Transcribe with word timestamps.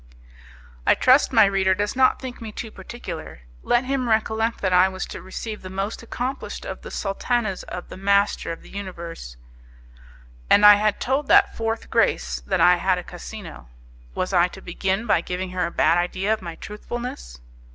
I 0.83 0.95
trust 0.95 1.31
my 1.31 1.45
reader 1.45 1.75
does 1.75 1.95
not 1.95 2.19
think 2.19 2.41
me 2.41 2.51
too 2.51 2.71
particular; 2.71 3.41
let 3.61 3.83
him 3.85 4.09
recollect 4.09 4.59
that 4.61 4.73
I 4.73 4.89
was 4.89 5.05
to 5.05 5.21
receive 5.21 5.61
the 5.61 5.69
most 5.69 6.01
accomplished 6.01 6.65
of 6.65 6.81
the 6.81 6.89
sultanas 6.89 7.61
of 7.61 7.89
the 7.89 7.97
master 7.97 8.51
of 8.51 8.63
the 8.63 8.71
universe, 8.71 9.37
and 10.49 10.65
I 10.65 10.89
told 10.89 11.27
that 11.27 11.55
fourth 11.55 11.91
Grace 11.91 12.39
that 12.47 12.59
I 12.59 12.77
had 12.77 12.97
a 12.97 13.03
casino. 13.03 13.69
Was 14.15 14.33
I 14.33 14.47
to 14.47 14.59
begin 14.61 15.05
by 15.05 15.21
giving 15.21 15.51
her 15.51 15.67
a 15.67 15.71
bad 15.71 15.99
idea 15.99 16.33
of 16.33 16.41
my 16.41 16.55
truthfulness? 16.55 17.39